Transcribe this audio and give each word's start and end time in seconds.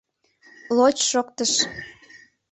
«Лоч» 0.77 0.97
шоктыш. 1.11 1.51